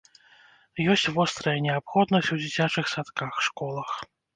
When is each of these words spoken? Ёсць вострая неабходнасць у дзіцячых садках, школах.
Ёсць 0.93 1.11
вострая 1.19 1.55
неабходнасць 1.67 2.33
у 2.39 2.41
дзіцячых 2.43 2.85
садках, 2.97 3.33
школах. 3.51 3.89